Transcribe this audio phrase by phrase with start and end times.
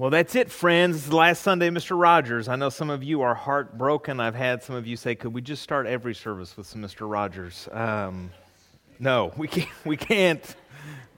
[0.00, 0.96] Well, that's it, friends.
[0.96, 1.94] It's the last Sunday, Mr.
[1.94, 2.48] Rogers.
[2.48, 4.18] I know some of you are heartbroken.
[4.18, 7.00] I've had some of you say, "Could we just start every service with some Mr.
[7.06, 8.30] Rogers?" Um,
[8.98, 9.68] no, we can't.
[9.84, 10.56] We can't.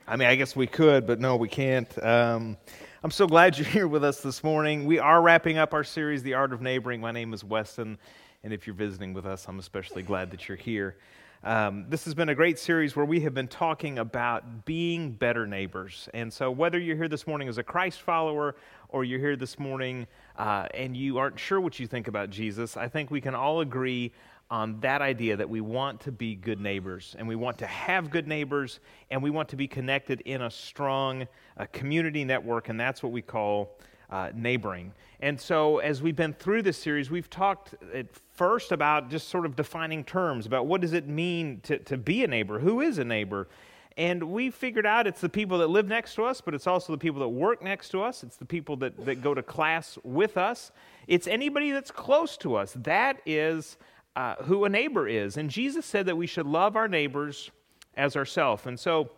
[0.09, 2.05] I mean, I guess we could, but no, we can't.
[2.05, 2.57] Um,
[3.05, 4.85] I'm so glad you're here with us this morning.
[4.85, 7.99] We are wrapping up our series, "The Art of Neighboring." My name is Weston,
[8.43, 10.97] and if you're visiting with us, I'm especially glad that you're here.
[11.45, 15.45] Um, this has been a great series where we have been talking about being better
[15.45, 16.09] neighbors.
[16.15, 18.55] And so, whether you're here this morning as a Christ follower
[18.91, 22.77] or you're here this morning uh, and you aren't sure what you think about Jesus,
[22.77, 24.13] I think we can all agree
[24.53, 28.09] on that idea that we want to be good neighbors and we want to have
[28.09, 28.79] good neighbors
[29.11, 31.27] and we want to be connected in a strong
[31.57, 33.77] uh, community network, and that's what we call
[34.13, 34.93] uh, neighboring.
[35.21, 39.47] And so, as we've been through this series, we've talked at first about just sort
[39.47, 42.59] of defining terms about what does it mean to, to be a neighbor?
[42.59, 43.49] Who is a neighbor?
[43.97, 46.93] And we figured out it's the people that live next to us, but it's also
[46.93, 48.23] the people that work next to us.
[48.23, 50.73] It's the people that, that go to class with us.
[51.07, 52.75] It's anybody that's close to us.
[52.83, 53.77] That is
[54.17, 55.37] uh, who a neighbor is.
[55.37, 57.51] And Jesus said that we should love our neighbors
[57.97, 58.67] as ourselves.
[58.67, 59.11] And so,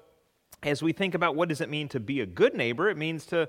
[0.62, 3.26] as we think about what does it mean to be a good neighbor, it means
[3.26, 3.48] to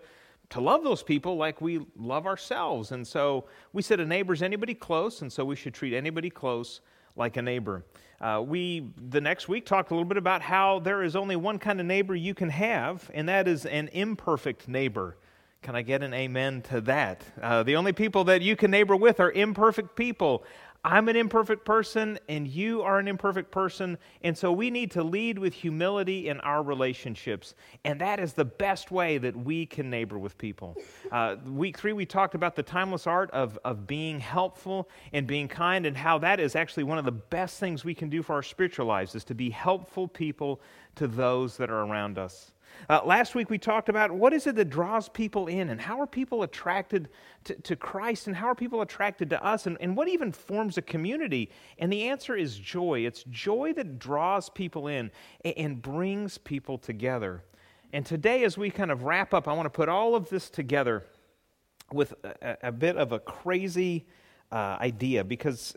[0.49, 2.91] to love those people like we love ourselves.
[2.91, 6.29] And so we said a neighbor is anybody close, and so we should treat anybody
[6.29, 6.81] close
[7.15, 7.83] like a neighbor.
[8.21, 11.59] Uh, we, the next week, talked a little bit about how there is only one
[11.59, 15.17] kind of neighbor you can have, and that is an imperfect neighbor.
[15.61, 17.23] Can I get an amen to that?
[17.41, 20.43] Uh, the only people that you can neighbor with are imperfect people.
[20.85, 23.97] I'm an imperfect person and you are an imperfect person.
[24.21, 27.55] And so we need to lead with humility in our relationships.
[27.83, 30.77] And that is the best way that we can neighbor with people.
[31.11, 35.47] Uh, week three, we talked about the timeless art of, of being helpful and being
[35.47, 38.33] kind and how that is actually one of the best things we can do for
[38.33, 40.61] our spiritual lives is to be helpful people
[40.97, 42.51] to those that are around us.
[42.89, 45.99] Uh, last week we talked about what is it that draws people in and how
[45.99, 47.09] are people attracted
[47.43, 50.77] to, to Christ and how are people attracted to us and, and what even forms
[50.77, 51.49] a community?
[51.79, 53.05] And the answer is joy.
[53.05, 55.11] It's joy that draws people in
[55.43, 57.43] and, and brings people together.
[57.93, 60.49] And today, as we kind of wrap up, I want to put all of this
[60.49, 61.05] together
[61.91, 64.05] with a, a bit of a crazy
[64.51, 65.75] uh, idea because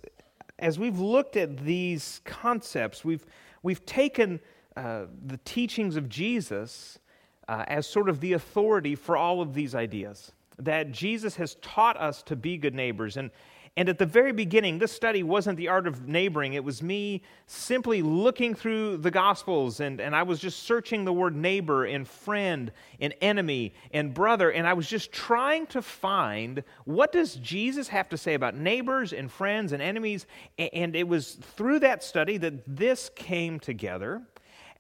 [0.59, 3.25] as we've looked at these concepts, we've,
[3.63, 4.41] we've taken
[4.79, 7.01] uh, the teachings of Jesus
[7.49, 10.31] uh, as sort of the authority for all of these ideas.
[10.57, 13.17] That Jesus has taught us to be good neighbors.
[13.17, 13.33] And,
[13.77, 16.53] and at the very beginning, this study wasn't the art of neighboring.
[16.53, 21.13] It was me simply looking through the Gospels, and, and I was just searching the
[21.13, 26.63] word neighbor and friend and enemy and brother, and I was just trying to find
[26.85, 30.27] what does Jesus have to say about neighbors and friends and enemies.
[30.57, 34.23] And it was through that study that this came together.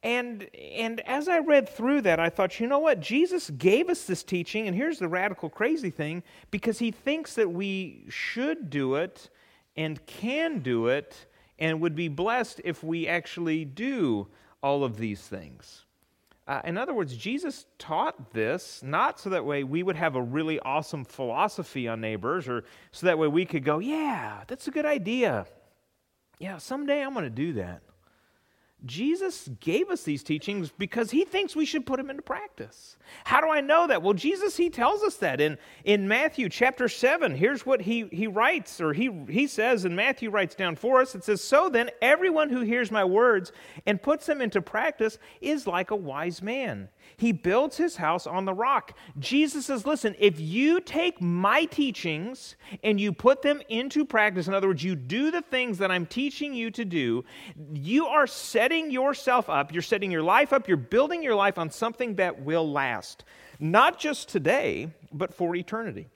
[0.02, 3.00] And, and as I read through that, I thought, you know what?
[3.00, 7.50] Jesus gave us this teaching, and here's the radical crazy thing because he thinks that
[7.50, 9.28] we should do it
[9.76, 11.26] and can do it
[11.58, 14.28] and would be blessed if we actually do
[14.62, 15.84] all of these things.
[16.46, 20.22] Uh, in other words, Jesus taught this not so that way we would have a
[20.22, 24.70] really awesome philosophy on neighbors or so that way we could go, yeah, that's a
[24.70, 25.46] good idea.
[26.38, 27.82] Yeah, someday I'm going to do that.
[28.84, 32.96] Jesus gave us these teachings because he thinks we should put them into practice.
[33.24, 34.02] How do I know that?
[34.02, 37.34] Well, Jesus, he tells us that in, in Matthew chapter 7.
[37.34, 41.16] Here's what he, he writes, or he, he says, and Matthew writes down for us.
[41.16, 43.50] It says, So then, everyone who hears my words
[43.84, 48.44] and puts them into practice is like a wise man he builds his house on
[48.44, 48.96] the rock.
[49.18, 54.54] Jesus says, Listen, if you take my teachings and you put them into practice, in
[54.54, 57.24] other words, you do the things that I'm teaching you to do,
[57.72, 61.70] you are setting yourself up, you're setting your life up, you're building your life on
[61.70, 63.24] something that will last,
[63.58, 66.08] not just today, but for eternity.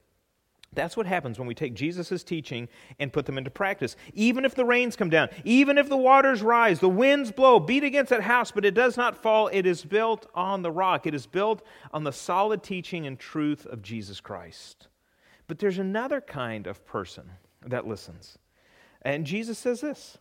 [0.74, 3.94] That's what happens when we take Jesus' teaching and put them into practice.
[4.14, 7.84] Even if the rains come down, even if the waters rise, the winds blow, beat
[7.84, 9.48] against that house, but it does not fall.
[9.48, 13.66] It is built on the rock, it is built on the solid teaching and truth
[13.66, 14.88] of Jesus Christ.
[15.46, 17.30] But there's another kind of person
[17.66, 18.38] that listens.
[19.02, 20.16] And Jesus says this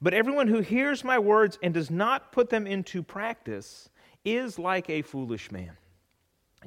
[0.00, 3.88] But everyone who hears my words and does not put them into practice
[4.24, 5.76] is like a foolish man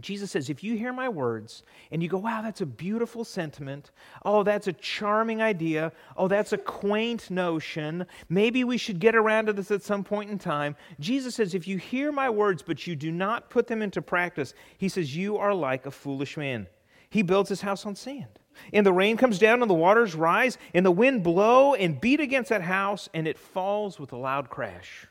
[0.01, 3.91] Jesus says, if you hear my words and you go, wow, that's a beautiful sentiment.
[4.23, 5.91] Oh, that's a charming idea.
[6.17, 8.05] Oh, that's a quaint notion.
[8.29, 10.75] Maybe we should get around to this at some point in time.
[10.99, 14.53] Jesus says, if you hear my words but you do not put them into practice,
[14.77, 16.67] he says, you are like a foolish man.
[17.09, 18.39] He builds his house on sand.
[18.73, 22.19] And the rain comes down and the waters rise and the wind blow and beat
[22.19, 25.07] against that house and it falls with a loud crash.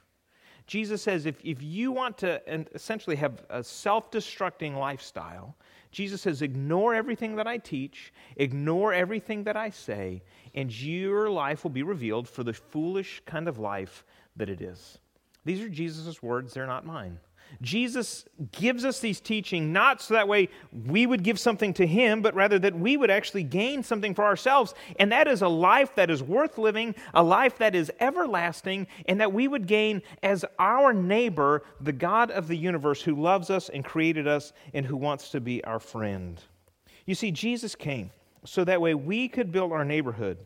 [0.67, 2.41] Jesus says if, if you want to
[2.75, 5.57] essentially have a self destructing lifestyle,
[5.91, 10.23] Jesus says, ignore everything that I teach, ignore everything that I say,
[10.55, 14.05] and your life will be revealed for the foolish kind of life
[14.37, 14.99] that it is.
[15.45, 17.19] These are Jesus' words, they're not mine.
[17.63, 22.23] Jesus gives us these teaching not so that way we would give something to him,
[22.23, 24.75] but rather that we would actually gain something for ourselves.
[24.99, 29.21] And that is a life that is worth living, a life that is everlasting, and
[29.21, 33.69] that we would gain as our neighbor the God of the universe who loves us
[33.69, 36.41] and created us and who wants to be our friend.
[37.07, 38.11] You see, Jesus came
[38.45, 40.39] so that way we could build our neighborhood,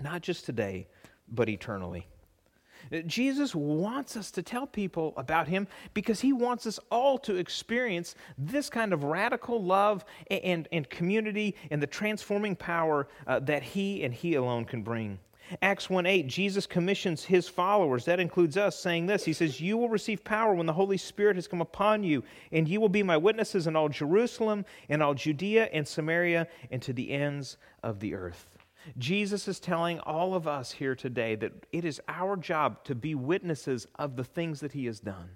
[0.00, 0.88] not just today,
[1.28, 2.06] but eternally.
[3.02, 8.14] Jesus wants us to tell people about him because he wants us all to experience
[8.38, 14.04] this kind of radical love and, and community and the transforming power uh, that he
[14.04, 15.18] and he alone can bring.
[15.60, 19.76] Acts 1 8, Jesus commissions his followers, that includes us, saying this He says, You
[19.76, 23.02] will receive power when the Holy Spirit has come upon you, and you will be
[23.02, 28.00] my witnesses in all Jerusalem, and all Judea and Samaria, and to the ends of
[28.00, 28.53] the earth.
[28.98, 33.14] Jesus is telling all of us here today that it is our job to be
[33.14, 35.30] witnesses of the things that he has done.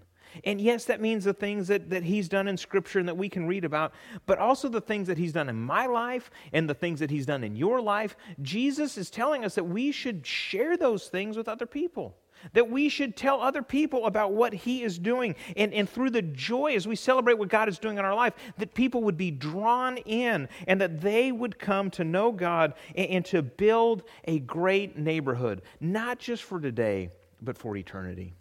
[0.45, 3.29] And yes, that means the things that, that he's done in Scripture and that we
[3.29, 3.93] can read about,
[4.27, 7.27] but also the things that he's done in my life and the things that he's
[7.27, 8.17] done in your life.
[8.43, 12.17] Jesus is telling us that we should share those things with other people
[12.53, 15.35] that we should tell other people about what He is doing.
[15.57, 18.35] And, and through the joy as we celebrate what God is doing in our life,
[18.59, 23.11] that people would be drawn in and that they would come to know God and,
[23.11, 28.35] and to build a great neighborhood, not just for today, but for eternity.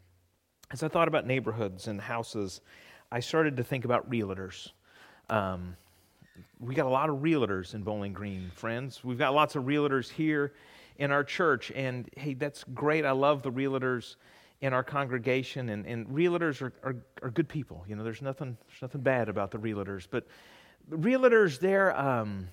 [0.72, 2.62] As I thought about neighborhoods and houses,
[3.12, 4.72] I started to think about realtors.
[5.30, 5.78] Um,
[6.60, 9.04] we got a lot of realtors in Bowling Green, friends.
[9.04, 10.54] We've got lots of realtors here
[10.98, 11.72] in our church.
[11.76, 13.06] And hey, that's great.
[13.06, 14.16] I love the realtors
[14.62, 15.70] in our congregation.
[15.70, 17.86] And, and realtors are, are, are good people.
[17.88, 20.08] You know, there's nothing, there's nothing bad about the realtors.
[20.10, 20.28] But
[20.90, 22.48] the realtors, they're, um,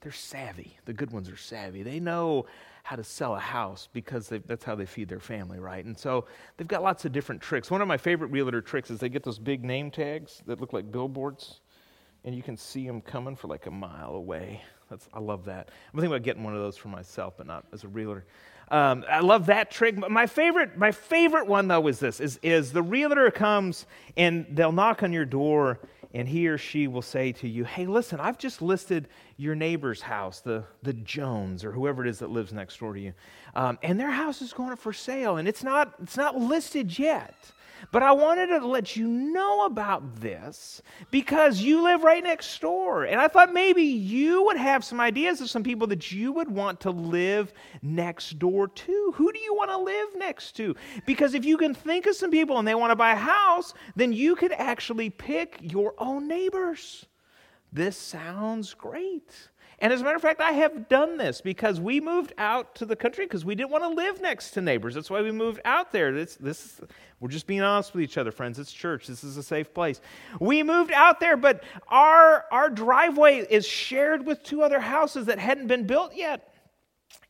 [0.00, 0.76] they're savvy.
[0.84, 1.82] The good ones are savvy.
[1.82, 2.46] They know
[2.84, 5.82] how to sell a house because that's how they feed their family, right?
[5.82, 6.26] And so
[6.56, 7.70] they've got lots of different tricks.
[7.70, 10.74] One of my favorite realtor tricks is they get those big name tags that look
[10.74, 11.60] like billboards,
[12.24, 14.62] and you can see them coming for like a mile away.
[14.90, 15.70] That's, I love that.
[15.92, 18.24] I'm thinking about getting one of those for myself, but not as a realtor.
[18.70, 19.96] Um, I love that trick.
[19.96, 24.72] My favorite, my favorite one though is this: is, is the realtor comes and they'll
[24.72, 25.80] knock on your door,
[26.14, 30.00] and he or she will say to you, "Hey, listen, I've just listed your neighbor's
[30.00, 33.12] house, the the Jones or whoever it is that lives next door to you,
[33.54, 36.98] um, and their house is going up for sale, and it's not it's not listed
[36.98, 37.34] yet."
[37.90, 43.04] But I wanted to let you know about this because you live right next door.
[43.04, 46.50] And I thought maybe you would have some ideas of some people that you would
[46.50, 47.52] want to live
[47.82, 49.12] next door to.
[49.16, 50.74] Who do you want to live next to?
[51.06, 53.74] Because if you can think of some people and they want to buy a house,
[53.96, 57.06] then you could actually pick your own neighbors.
[57.72, 59.50] This sounds great.
[59.84, 62.86] And as a matter of fact, I have done this because we moved out to
[62.86, 64.94] the country because we didn't want to live next to neighbors.
[64.94, 66.10] That's why we moved out there.
[66.10, 66.80] This, this,
[67.20, 68.58] we're just being honest with each other, friends.
[68.58, 69.06] It's church.
[69.08, 70.00] This is a safe place.
[70.40, 75.38] We moved out there, but our, our driveway is shared with two other houses that
[75.38, 76.54] hadn't been built yet.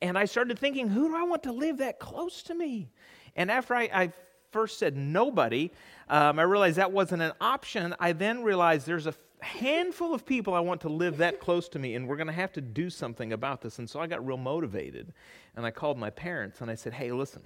[0.00, 2.88] And I started thinking, who do I want to live that close to me?
[3.34, 4.12] And after I, I
[4.52, 5.72] first said nobody,
[6.08, 7.96] um, I realized that wasn't an option.
[7.98, 9.14] I then realized there's a
[9.44, 12.32] handful of people I want to live that close to me, and we're going to
[12.32, 13.78] have to do something about this.
[13.78, 15.12] And so I got real motivated.
[15.56, 17.42] And I called my parents and I said, hey, listen,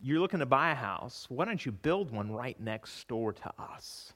[0.00, 1.26] you're looking to buy a house.
[1.28, 4.12] Why don't you build one right next door to us?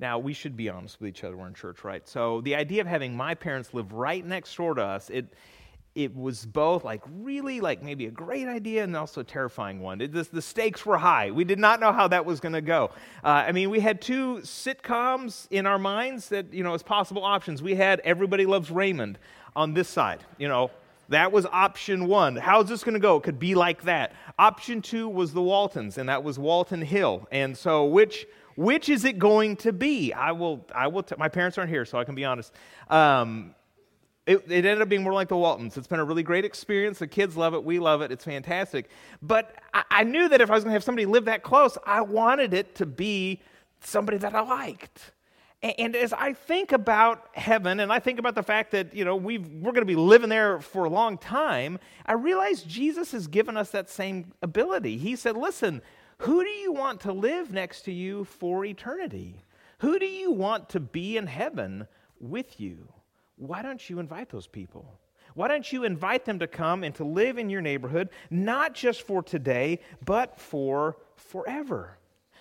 [0.00, 1.36] Now, we should be honest with each other.
[1.36, 2.06] We're in church, right?
[2.08, 5.34] So the idea of having my parents live right next door to us, it,
[5.94, 10.00] it was both like really like maybe a great idea and also terrifying one.
[10.00, 11.30] It, the stakes were high.
[11.30, 12.90] We did not know how that was going to go.
[13.24, 17.24] Uh, I mean, we had two sitcoms in our minds that you know as possible
[17.24, 17.62] options.
[17.62, 19.18] We had Everybody Loves Raymond
[19.56, 20.20] on this side.
[20.38, 20.70] You know,
[21.08, 22.36] that was option one.
[22.36, 23.16] How's this going to go?
[23.16, 24.12] It could be like that.
[24.38, 27.26] Option two was the Waltons, and that was Walton Hill.
[27.32, 28.26] And so, which
[28.56, 30.12] which is it going to be?
[30.12, 30.66] I will.
[30.74, 31.02] I will.
[31.02, 32.52] T- my parents aren't here, so I can be honest.
[32.90, 33.54] Um,
[34.28, 35.78] it, it, ended up being more like the Waltons.
[35.78, 36.98] It's been a really great experience.
[36.98, 37.64] The kids love it.
[37.64, 38.12] We love it.
[38.12, 38.90] It's fantastic.
[39.22, 41.78] But I, I knew that if I was going to have somebody live that close,
[41.86, 43.40] I wanted it to be
[43.80, 45.12] somebody that I liked.
[45.62, 49.16] And as I think about heaven and I think about the fact that, you know,
[49.16, 53.26] we we're going to be living there for a long time, I realize Jesus has
[53.26, 54.98] given us that same ability.
[54.98, 55.82] He said, listen,
[56.18, 59.42] who do you want to live next to you for eternity?
[59.78, 61.88] Who do you want to be in heaven
[62.20, 62.88] with you?
[63.38, 64.98] Why don't you invite those people?
[65.34, 69.02] Why don't you invite them to come and to live in your neighborhood, not just
[69.02, 71.98] for today, but for forever?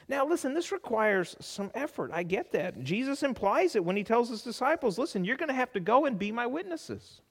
[0.09, 2.11] Now, listen, this requires some effort.
[2.13, 2.81] I get that.
[2.81, 6.05] Jesus implies it when he tells his disciples, listen, you're going to have to go
[6.05, 7.21] and be my witnesses.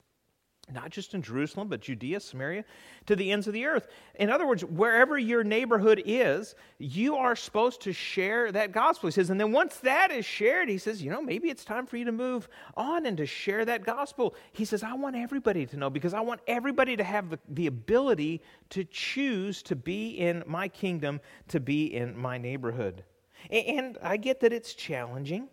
[0.72, 2.64] Not just in Jerusalem, but Judea, Samaria,
[3.06, 3.86] to the ends of the earth.
[4.16, 9.06] In other words, wherever your neighborhood is, you are supposed to share that gospel.
[9.06, 11.86] He says, and then once that is shared, he says, you know, maybe it's time
[11.86, 14.34] for you to move on and to share that gospel.
[14.50, 17.68] He says, I want everybody to know because I want everybody to have the, the
[17.68, 23.04] ability to choose to be in my kingdom, to be in my neighborhood.
[23.50, 25.48] And I get that it's challenging,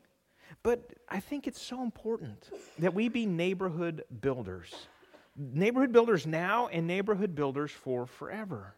[0.63, 4.74] but I think it's so important that we be neighborhood builders
[5.36, 8.75] neighborhood builders now and neighborhood builders for forever.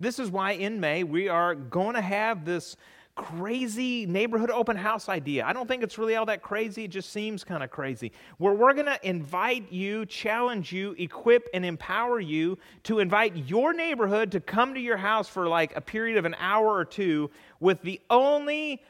[0.00, 2.76] This is why in May we are going to have this
[3.14, 5.44] crazy neighborhood open house idea.
[5.44, 8.12] I don't think it's really all that crazy, it just seems kind of crazy.
[8.38, 13.74] Where we're going to invite you, challenge you, equip, and empower you to invite your
[13.74, 17.30] neighborhood to come to your house for like a period of an hour or two
[17.60, 18.82] with the only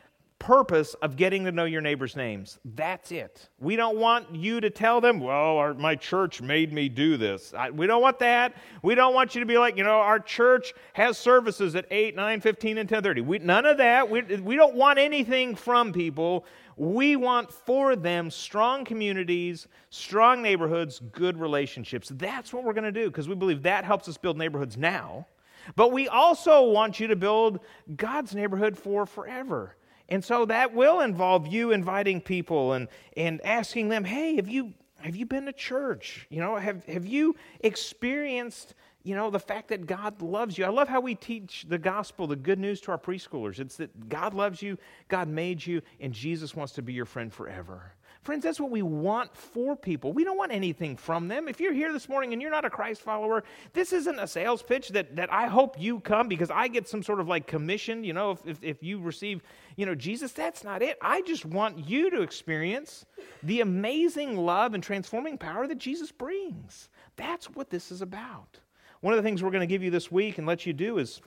[0.42, 2.58] purpose of getting to know your neighbor's names.
[2.64, 3.48] That's it.
[3.60, 7.54] We don't want you to tell them, well, our, my church made me do this.
[7.56, 8.56] I, we don't want that.
[8.82, 12.16] We don't want you to be like, you know, our church has services at 8,
[12.16, 13.24] 9, 15, and 10.30.
[13.24, 14.10] We, none of that.
[14.10, 16.44] We, we don't want anything from people.
[16.76, 22.10] We want for them strong communities, strong neighborhoods, good relationships.
[22.12, 25.28] That's what we're going to do because we believe that helps us build neighborhoods now.
[25.76, 27.60] But we also want you to build
[27.94, 29.76] God's neighborhood for forever.
[30.08, 34.74] And so that will involve you inviting people and, and asking them, hey, have you,
[34.96, 36.26] have you been to church?
[36.30, 40.64] You know, have, have you experienced, you know, the fact that God loves you?
[40.64, 43.58] I love how we teach the gospel, the good news to our preschoolers.
[43.58, 44.76] It's that God loves you,
[45.08, 47.94] God made you, and Jesus wants to be your friend forever.
[48.22, 50.12] Friends, that's what we want for people.
[50.12, 51.48] We don't want anything from them.
[51.48, 54.62] If you're here this morning and you're not a Christ follower, this isn't a sales
[54.62, 58.04] pitch that, that I hope you come because I get some sort of like commission,
[58.04, 59.42] you know, if, if, if you receive,
[59.74, 60.30] you know, Jesus.
[60.30, 60.98] That's not it.
[61.02, 63.06] I just want you to experience
[63.42, 66.90] the amazing love and transforming power that Jesus brings.
[67.16, 68.60] That's what this is about.
[69.00, 70.98] One of the things we're going to give you this week and let you do
[70.98, 71.20] is,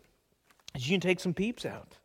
[0.74, 1.98] is you can take some peeps out.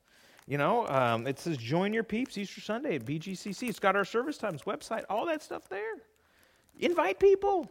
[0.51, 3.69] You know, um, it says join your peeps Easter Sunday at BGCC.
[3.69, 5.93] It's got our service times, website, all that stuff there.
[6.81, 7.71] Invite people.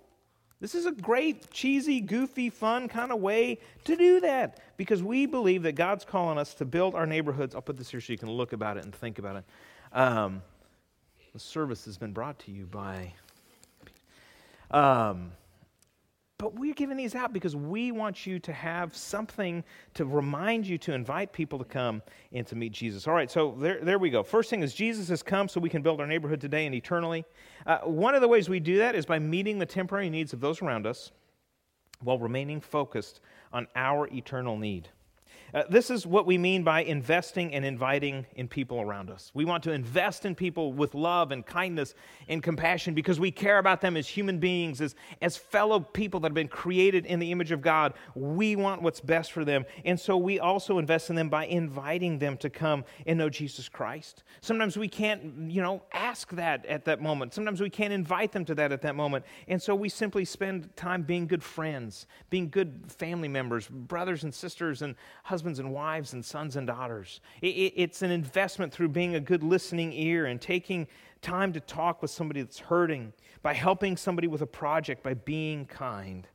[0.61, 5.25] This is a great, cheesy, goofy, fun kind of way to do that because we
[5.25, 7.53] believe that God's calling us to build our neighborhoods.
[7.53, 9.43] I'll put this here so you can look about it and think about it.
[9.91, 10.41] Um,
[11.33, 13.11] the service has been brought to you by.
[14.71, 15.33] Um,
[16.39, 19.61] but we're giving these out because we want you to have something
[19.93, 23.07] to remind you to invite people to come and to meet Jesus.
[23.09, 24.23] All right, so there, there we go.
[24.23, 27.25] First thing is Jesus has come so we can build our neighborhood today and eternally.
[27.67, 30.39] Uh, one of the ways we do that is by meeting the temporary needs of
[30.39, 31.11] those around us
[32.01, 33.19] while remaining focused
[33.51, 34.87] on our eternal need.
[35.53, 39.31] Uh, this is what we mean by investing and inviting in people around us.
[39.33, 41.95] We want to invest in people with love and kindness
[42.27, 46.27] and compassion because we care about them as human beings, as, as fellow people that
[46.27, 47.93] have been created in the image of God.
[48.13, 49.65] We want what's best for them.
[49.85, 53.67] And so we also invest in them by inviting them to come and know Jesus
[53.67, 54.23] Christ.
[54.41, 57.33] Sometimes we can't, you know, ask that at that moment.
[57.33, 59.25] Sometimes we can't invite them to that at that moment.
[59.47, 64.33] And so we simply spend time being good friends, being good family members, brothers and
[64.33, 67.21] sisters, and husbands husbands and wives and sons and daughters.
[67.41, 70.85] It, it, it's an investment through being a good listening ear and taking
[71.21, 75.65] time to talk with somebody that's hurting, by helping somebody with a project, by being
[75.65, 76.27] kind.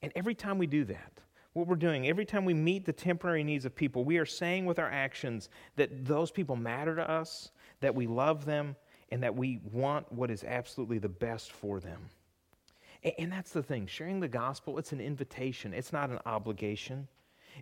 [0.00, 1.12] And every time we do that,
[1.54, 4.64] what we're doing, every time we meet the temporary needs of people, we are saying
[4.64, 7.50] with our actions that those people matter to us,
[7.80, 8.76] that we love them,
[9.10, 12.00] and that we want what is absolutely the best for them.
[13.18, 13.88] And that's the thing.
[13.88, 17.08] Sharing the gospel, it's an invitation, it's not an obligation.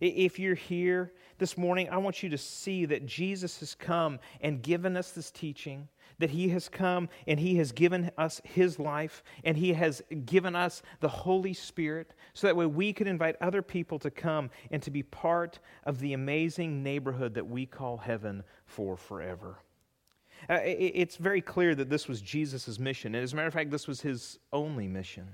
[0.01, 4.63] If you're here this morning, I want you to see that Jesus has come and
[4.63, 9.23] given us this teaching, that He has come and He has given us His life
[9.45, 13.63] and He has given us the Holy Spirit so that way we can invite other
[13.63, 18.43] people to come and to be part of the amazing neighborhood that we call heaven
[18.67, 19.59] for forever.
[20.49, 23.15] Uh, it's very clear that this was Jesus' mission.
[23.15, 25.29] And as a matter of fact, this was His only mission.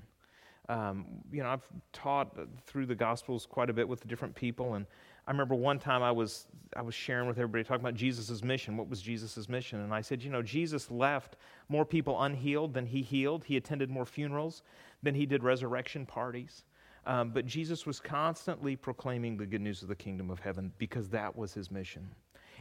[0.71, 4.85] Um, you know, I've taught through the Gospels quite a bit with different people, and
[5.27, 6.47] I remember one time I was,
[6.77, 8.77] I was sharing with everybody talking about Jesus' mission.
[8.77, 9.81] What was Jesus' mission?
[9.81, 11.35] And I said, you know, Jesus left
[11.67, 13.43] more people unhealed than he healed.
[13.43, 14.63] He attended more funerals
[15.03, 16.63] than he did resurrection parties.
[17.05, 21.09] Um, but Jesus was constantly proclaiming the good news of the kingdom of heaven because
[21.09, 22.07] that was his mission.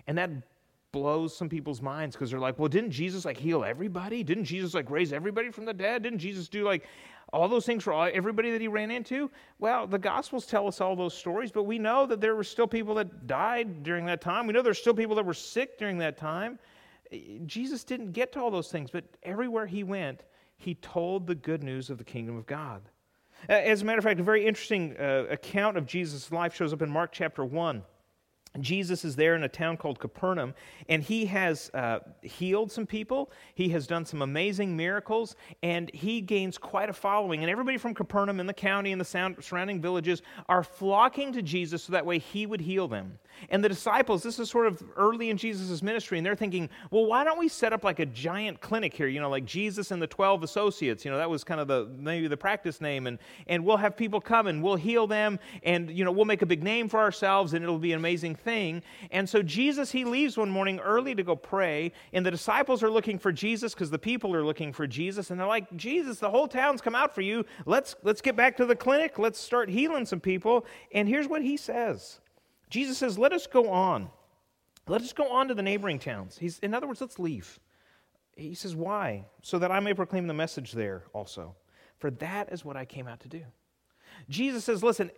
[0.06, 0.30] And that
[0.92, 4.22] blows some people's minds because they're like, well, didn't Jesus like heal everybody?
[4.22, 6.02] Didn't Jesus like raise everybody from the dead?
[6.02, 6.84] Didn't Jesus do like
[7.32, 9.30] all those things for everybody that he ran into?
[9.58, 12.66] Well, the Gospels tell us all those stories, but we know that there were still
[12.66, 14.46] people that died during that time.
[14.46, 16.58] We know there's still people that were sick during that time.
[17.46, 20.24] Jesus didn't get to all those things, but everywhere he went,
[20.56, 22.82] he told the good news of the kingdom of God.
[23.48, 26.82] As a matter of fact, a very interesting uh, account of Jesus' life shows up
[26.82, 27.82] in Mark chapter 1.
[28.58, 30.54] Jesus is there in a town called Capernaum,
[30.88, 33.30] and he has uh, healed some people.
[33.54, 37.42] He has done some amazing miracles, and he gains quite a following.
[37.42, 41.84] And everybody from Capernaum in the county and the surrounding villages are flocking to Jesus
[41.84, 43.18] so that way he would heal them.
[43.48, 47.06] And the disciples, this is sort of early in Jesus' ministry, and they're thinking, well,
[47.06, 50.00] why don't we set up like a giant clinic here, you know, like Jesus and
[50.00, 51.04] the 12 associates?
[51.04, 53.96] You know, that was kind of the maybe the practice name, and, and we'll have
[53.96, 57.00] people come and we'll heal them, and, you know, we'll make a big name for
[57.00, 58.82] ourselves, and it'll be an amazing thing.
[59.10, 62.90] And so Jesus, he leaves one morning early to go pray, and the disciples are
[62.90, 66.30] looking for Jesus because the people are looking for Jesus, and they're like, Jesus, the
[66.30, 67.44] whole town's come out for you.
[67.66, 69.18] Let's let's get back to the clinic.
[69.18, 70.66] Let's start healing some people.
[70.92, 72.20] And here's what he says.
[72.70, 74.08] Jesus says, Let us go on.
[74.88, 76.38] Let us go on to the neighboring towns.
[76.38, 77.60] He's, in other words, let's leave.
[78.36, 79.26] He says, Why?
[79.42, 81.56] So that I may proclaim the message there also.
[81.98, 83.42] For that is what I came out to do.
[84.28, 85.10] Jesus says, Listen,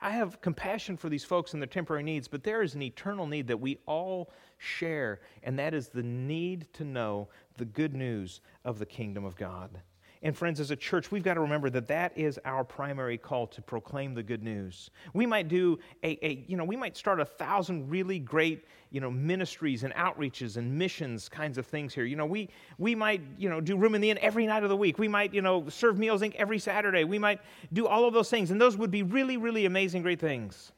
[0.00, 3.26] I have compassion for these folks and their temporary needs, but there is an eternal
[3.26, 8.40] need that we all share, and that is the need to know the good news
[8.64, 9.80] of the kingdom of God.
[10.22, 13.46] And friends, as a church, we've got to remember that that is our primary call
[13.48, 14.90] to proclaim the good news.
[15.12, 19.00] We might do a, a, you know, we might start a thousand really great, you
[19.00, 22.04] know, ministries and outreaches and missions kinds of things here.
[22.04, 24.70] You know, we, we might, you know, do room in the inn every night of
[24.70, 24.98] the week.
[24.98, 26.34] We might, you know, serve Meals Inc.
[26.34, 27.04] every Saturday.
[27.04, 27.40] We might
[27.72, 28.50] do all of those things.
[28.50, 30.72] And those would be really, really amazing, great things.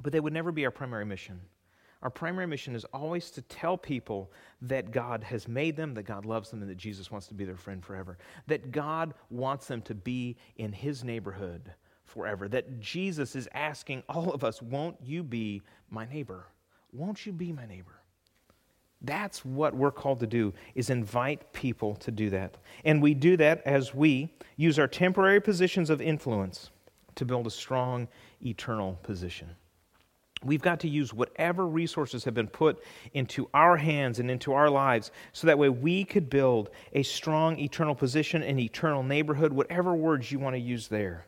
[0.00, 1.40] But they would never be our primary mission.
[2.02, 6.26] Our primary mission is always to tell people that God has made them, that God
[6.26, 8.18] loves them, and that Jesus wants to be their friend forever.
[8.48, 11.72] That God wants them to be in His neighborhood
[12.04, 12.48] forever.
[12.48, 16.46] That Jesus is asking all of us, Won't you be my neighbor?
[16.92, 18.02] Won't you be my neighbor?
[19.00, 22.56] That's what we're called to do is invite people to do that.
[22.84, 26.70] And we do that as we use our temporary positions of influence
[27.16, 28.08] to build a strong
[28.44, 29.50] eternal position.
[30.44, 32.82] We've got to use whatever resources have been put
[33.14, 37.58] into our hands and into our lives so that way we could build a strong
[37.58, 41.26] eternal position, an eternal neighborhood, whatever words you want to use there.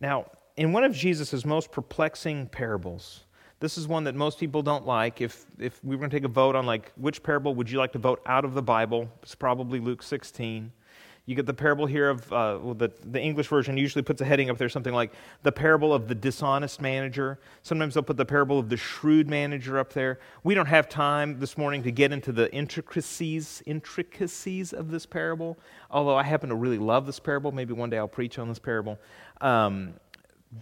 [0.00, 3.24] Now, in one of Jesus' most perplexing parables,
[3.60, 5.20] this is one that most people don't like.
[5.20, 7.78] If, if we were going to take a vote on like which parable would you
[7.78, 10.70] like to vote out of the Bible, it's probably Luke 16.
[11.26, 14.26] You get the parable here of, uh, well, the, the English version usually puts a
[14.26, 15.10] heading up there, something like
[15.42, 17.38] the parable of the dishonest manager.
[17.62, 20.18] Sometimes they'll put the parable of the shrewd manager up there.
[20.42, 25.58] We don't have time this morning to get into the intricacies, intricacies of this parable,
[25.90, 27.52] although I happen to really love this parable.
[27.52, 28.98] Maybe one day I'll preach on this parable.
[29.40, 29.94] Um,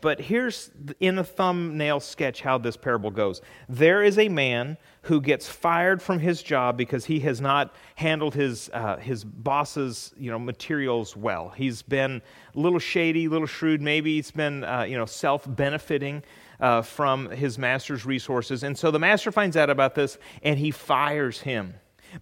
[0.01, 3.43] but here's in the thumbnail sketch how this parable goes.
[3.69, 8.35] There is a man who gets fired from his job because he has not handled
[8.35, 11.51] his, uh, his boss's you know, materials well.
[11.51, 12.23] He's been
[12.55, 13.83] a little shady, a little shrewd.
[13.83, 16.23] Maybe he's been uh, you know, self benefiting
[16.61, 18.63] uh, from his master's resources.
[18.63, 21.75] And so the master finds out about this and he fires him.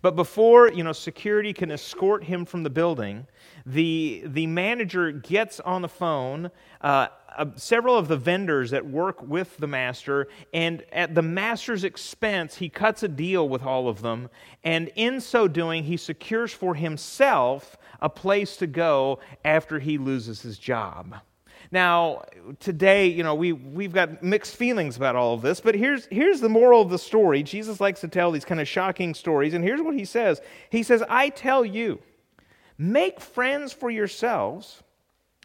[0.02, 3.26] But before you know, security can escort him from the building,
[3.66, 6.50] the, the manager gets on the phone.
[6.80, 11.84] Uh, uh, several of the vendors that work with the master, and at the master's
[11.84, 14.28] expense, he cuts a deal with all of them.
[14.64, 20.42] And in so doing, he secures for himself a place to go after he loses
[20.42, 21.16] his job.
[21.72, 22.22] Now,
[22.58, 26.40] today, you know, we, we've got mixed feelings about all of this, but here's, here's
[26.40, 27.42] the moral of the story.
[27.42, 30.40] Jesus likes to tell these kind of shocking stories, and here's what he says
[30.70, 32.00] He says, I tell you,
[32.76, 34.82] make friends for yourselves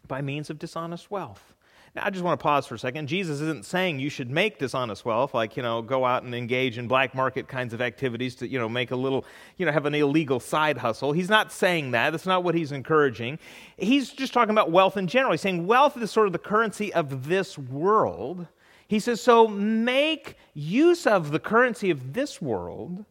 [0.08, 1.54] by means of dishonest wealth.
[1.98, 3.08] I just want to pause for a second.
[3.08, 6.78] Jesus isn't saying you should make dishonest wealth, like, you know, go out and engage
[6.78, 9.24] in black market kinds of activities to, you know, make a little,
[9.56, 11.12] you know, have an illegal side hustle.
[11.12, 12.10] He's not saying that.
[12.10, 13.38] That's not what he's encouraging.
[13.76, 15.32] He's just talking about wealth in general.
[15.32, 18.46] He's saying wealth is sort of the currency of this world.
[18.88, 23.04] He says, so make use of the currency of this world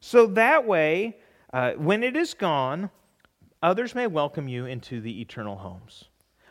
[0.00, 1.18] so that way,
[1.52, 2.90] uh, when it is gone,
[3.62, 6.06] others may welcome you into the eternal homes.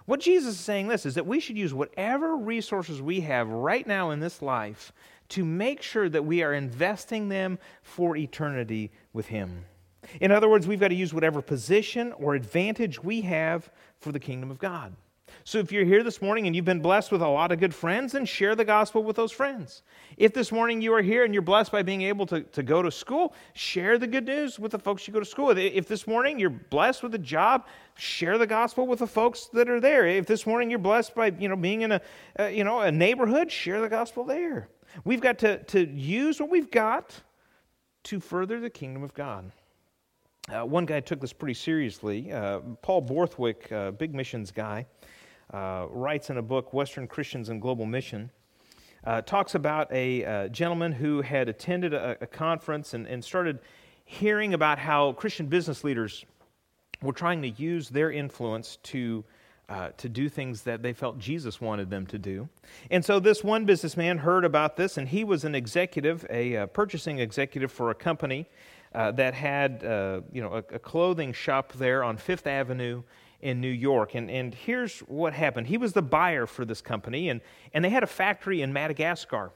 [0.09, 3.85] What Jesus is saying this is that we should use whatever resources we have right
[3.85, 4.91] now in this life
[5.27, 9.65] to make sure that we are investing them for eternity with Him.
[10.19, 13.69] In other words, we've got to use whatever position or advantage we have
[13.99, 14.95] for the kingdom of God.
[15.43, 17.73] So if you're here this morning and you've been blessed with a lot of good
[17.73, 19.83] friends, then share the gospel with those friends.
[20.17, 22.81] If this morning you are here and you're blessed by being able to, to go
[22.81, 25.57] to school, share the good news with the folks you go to school with.
[25.57, 29.69] If this morning you're blessed with a job, share the gospel with the folks that
[29.69, 30.05] are there.
[30.05, 32.01] If this morning you're blessed by you know being in a
[32.39, 34.69] uh, you know a neighborhood, share the gospel there.
[35.03, 37.15] We've got to, to use what we've got
[38.03, 39.51] to further the kingdom of God.
[40.49, 42.31] Uh, one guy took this pretty seriously.
[42.31, 44.87] Uh, Paul Borthwick, uh, big missions guy,
[45.53, 48.29] uh, writes in a book, Western Christians and Global Mission,
[49.03, 53.59] uh, talks about a uh, gentleman who had attended a, a conference and, and started
[54.05, 56.25] hearing about how Christian business leaders
[57.01, 59.23] were trying to use their influence to
[59.69, 62.49] uh, to do things that they felt Jesus wanted them to do.
[62.89, 66.65] And so this one businessman heard about this, and he was an executive, a uh,
[66.65, 68.47] purchasing executive for a company
[68.95, 69.83] uh, that had,
[70.33, 73.03] you know, a, a, clothing shop there on Fifth Avenue
[73.41, 74.15] in New York.
[74.15, 77.41] And, and here's what happened he was the buyer for this company, and,
[77.73, 79.51] and they had a factory in Madagascar.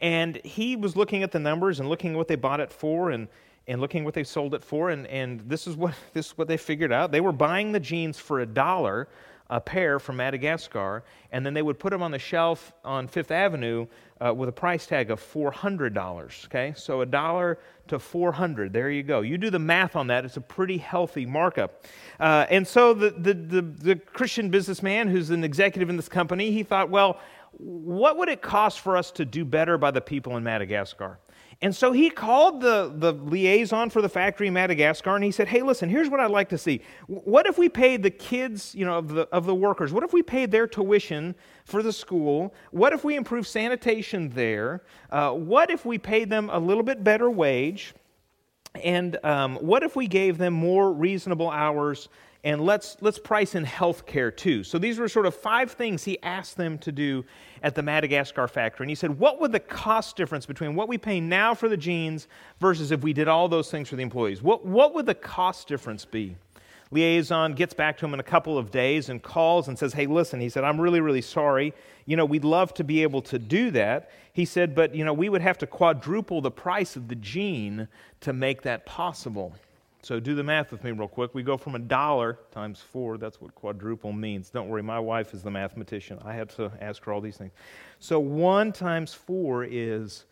[0.00, 3.10] And he was looking at the numbers and looking at what they bought it for
[3.10, 3.28] and,
[3.66, 4.90] and looking what they sold it for.
[4.90, 7.12] And, and this, is what, this is what they figured out.
[7.12, 9.08] They were buying the jeans for a dollar
[9.48, 13.30] a pair from Madagascar, and then they would put them on the shelf on Fifth
[13.30, 13.86] Avenue
[14.20, 16.44] uh, with a price tag of $400.
[16.46, 18.72] Okay, so a dollar to 400.
[18.72, 19.20] There you go.
[19.20, 20.24] You do the math on that.
[20.24, 21.84] It's a pretty healthy markup.
[22.18, 26.50] Uh, and so the, the, the, the Christian businessman who's an executive in this company,
[26.50, 27.20] he thought, well,
[27.58, 31.18] what would it cost for us to do better by the people in Madagascar?
[31.62, 35.48] And so he called the, the liaison for the factory in Madagascar and he said,
[35.48, 36.82] Hey, listen, here's what I'd like to see.
[37.06, 40.12] What if we paid the kids you know, of, the, of the workers, what if
[40.12, 42.54] we paid their tuition for the school?
[42.72, 44.82] What if we improved sanitation there?
[45.08, 47.94] Uh, what if we paid them a little bit better wage?
[48.84, 52.10] And um, what if we gave them more reasonable hours
[52.44, 54.62] and let's, let's price in health care too.
[54.62, 57.24] So these were sort of five things he asked them to do
[57.62, 58.84] at the Madagascar factory.
[58.84, 61.76] And he said, What would the cost difference between what we pay now for the
[61.76, 62.28] jeans
[62.60, 64.42] versus if we did all those things for the employees?
[64.42, 66.36] What, what would the cost difference be?
[66.92, 70.06] Liaison gets back to him in a couple of days and calls and says, Hey,
[70.06, 71.74] listen, he said, I'm really, really sorry.
[72.04, 74.10] You know, we'd love to be able to do that.
[74.32, 77.88] He said, But, you know, we would have to quadruple the price of the jean
[78.20, 79.54] to make that possible.
[80.06, 81.34] So do the math with me real quick.
[81.34, 83.18] We go from a dollar times four.
[83.18, 84.50] That's what quadruple means.
[84.50, 86.20] Don't worry, my wife is the mathematician.
[86.24, 87.50] I have to ask her all these things.
[87.98, 90.26] So one times four is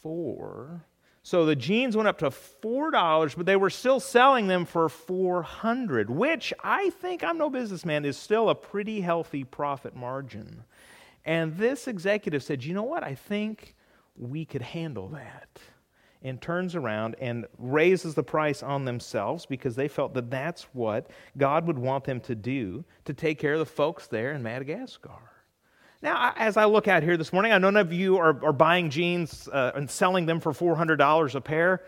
[0.00, 0.84] four.
[1.24, 4.88] So the jeans went up to four dollars, but they were still selling them for
[4.88, 10.62] four hundred, which I think I'm no businessman is still a pretty healthy profit margin.
[11.24, 13.02] And this executive said, "You know what?
[13.02, 13.74] I think
[14.16, 15.48] we could handle that."
[16.22, 21.10] And turns around and raises the price on themselves because they felt that that's what
[21.38, 25.18] God would want them to do to take care of the folks there in Madagascar.
[26.02, 28.52] Now, as I look out here this morning, I know none of you are, are
[28.52, 31.82] buying jeans uh, and selling them for $400 a pair.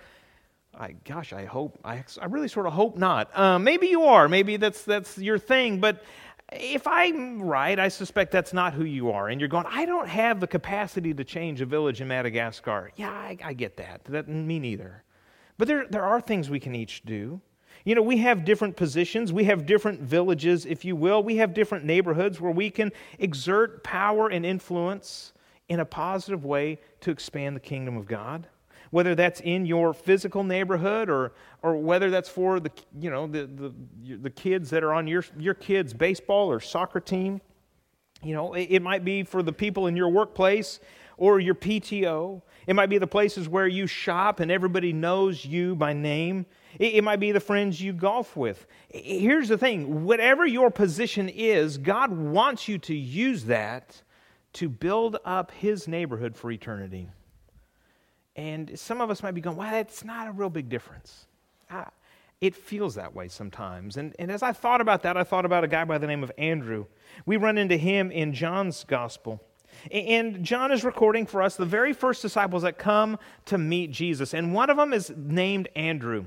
[0.74, 3.36] I, gosh, I hope, I, I really sort of hope not.
[3.36, 4.28] Uh, maybe you are.
[4.28, 5.80] Maybe that's, that's your thing.
[5.80, 6.02] But
[6.54, 9.28] if I'm right, I suspect that's not who you are.
[9.28, 12.90] And you're going, I don't have the capacity to change a village in Madagascar.
[12.96, 14.04] Yeah, I, I get that.
[14.04, 15.04] That me neither.
[15.58, 17.40] But there, there are things we can each do.
[17.84, 19.32] You know, we have different positions.
[19.32, 21.22] We have different villages, if you will.
[21.22, 25.32] We have different neighborhoods where we can exert power and influence
[25.68, 28.46] in a positive way to expand the kingdom of God
[28.92, 33.46] whether that's in your physical neighborhood or, or whether that's for the, you know, the,
[33.46, 37.40] the, the kids that are on your, your kids' baseball or soccer team.
[38.22, 40.78] You know, it, it might be for the people in your workplace
[41.16, 42.42] or your PTO.
[42.66, 46.44] It might be the places where you shop and everybody knows you by name.
[46.78, 48.66] It, it might be the friends you golf with.
[48.90, 54.02] Here's the thing whatever your position is, God wants you to use that
[54.52, 57.08] to build up His neighborhood for eternity.
[58.36, 61.26] And some of us might be going, well, that's not a real big difference.
[61.70, 61.90] Ah,
[62.40, 63.96] it feels that way sometimes.
[63.96, 66.22] And, and as I thought about that, I thought about a guy by the name
[66.22, 66.86] of Andrew.
[67.24, 69.40] We run into him in John's gospel.
[69.90, 74.34] And John is recording for us the very first disciples that come to meet Jesus.
[74.34, 76.26] And one of them is named Andrew.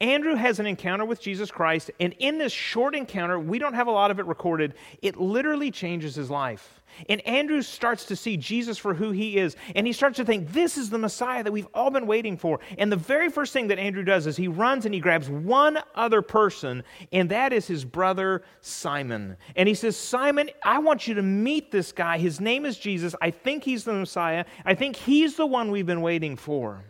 [0.00, 3.86] Andrew has an encounter with Jesus Christ, and in this short encounter, we don't have
[3.86, 6.80] a lot of it recorded, it literally changes his life.
[7.08, 10.52] And Andrew starts to see Jesus for who he is, and he starts to think,
[10.52, 12.60] This is the Messiah that we've all been waiting for.
[12.78, 15.78] And the very first thing that Andrew does is he runs and he grabs one
[15.94, 19.36] other person, and that is his brother Simon.
[19.56, 22.18] And he says, Simon, I want you to meet this guy.
[22.18, 23.14] His name is Jesus.
[23.20, 24.44] I think he's the Messiah.
[24.64, 26.84] I think he's the one we've been waiting for.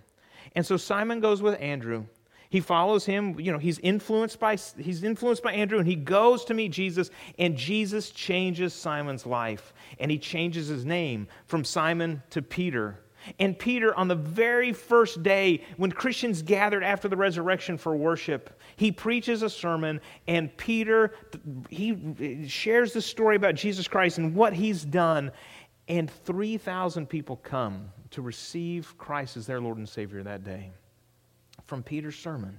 [0.55, 2.05] And so Simon goes with Andrew.
[2.51, 6.45] He follows him, you know, he's influenced by he's influenced by Andrew and he goes
[6.47, 12.23] to meet Jesus and Jesus changes Simon's life and he changes his name from Simon
[12.31, 13.01] to Peter.
[13.39, 18.61] And Peter on the very first day when Christians gathered after the resurrection for worship,
[18.77, 21.13] he preaches a sermon and Peter
[21.71, 25.33] he shares the story about Jesus Christ and what he's done
[25.89, 30.73] and 3,000 people come to receive Christ as their Lord and Savior that day
[31.67, 32.59] from Peter's sermon.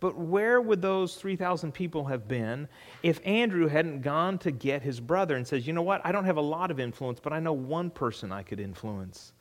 [0.00, 2.66] But where would those 3,000 people have been
[3.02, 6.00] if Andrew hadn't gone to get his brother and says, You know what?
[6.04, 9.32] I don't have a lot of influence, but I know one person I could influence.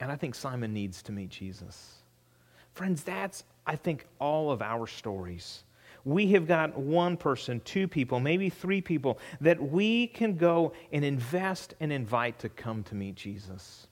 [0.00, 1.94] And I think Simon needs to meet Jesus.
[2.74, 5.64] Friends, that's, I think, all of our stories.
[6.04, 11.04] We have got one person, two people, maybe three people that we can go and
[11.04, 13.87] invest and invite to come to meet Jesus.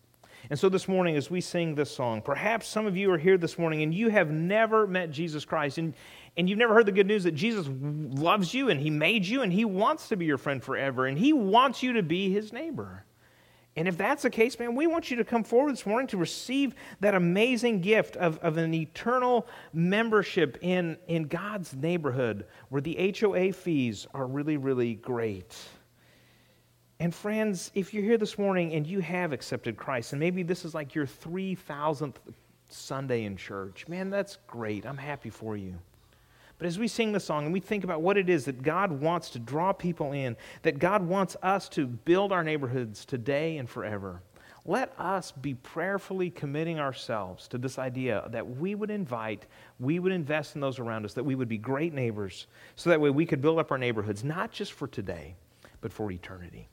[0.48, 3.36] And so this morning, as we sing this song, perhaps some of you are here
[3.36, 5.94] this morning and you have never met Jesus Christ and,
[6.36, 9.42] and you've never heard the good news that Jesus loves you and He made you
[9.42, 12.52] and He wants to be your friend forever and He wants you to be His
[12.52, 13.04] neighbor.
[13.74, 16.16] And if that's the case, man, we want you to come forward this morning to
[16.16, 23.14] receive that amazing gift of, of an eternal membership in, in God's neighborhood where the
[23.20, 25.54] HOA fees are really, really great.
[26.98, 30.64] And friends, if you're here this morning and you have accepted Christ, and maybe this
[30.64, 32.14] is like your 3,000th
[32.70, 34.86] Sunday in church, man, that's great.
[34.86, 35.74] I'm happy for you.
[36.58, 38.90] But as we sing the song and we think about what it is that God
[38.90, 43.68] wants to draw people in, that God wants us to build our neighborhoods today and
[43.68, 44.22] forever,
[44.64, 49.44] let us be prayerfully committing ourselves to this idea that we would invite,
[49.78, 53.00] we would invest in those around us, that we would be great neighbors, so that
[53.00, 55.34] way we could build up our neighborhoods, not just for today,
[55.82, 56.68] but for eternity.